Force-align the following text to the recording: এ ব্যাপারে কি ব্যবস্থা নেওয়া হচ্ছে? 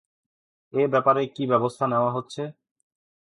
এ 0.73 0.83
ব্যাপারে 0.93 1.21
কি 1.35 1.43
ব্যবস্থা 1.51 1.85
নেওয়া 1.87 2.11
হচ্ছে? 2.11 2.41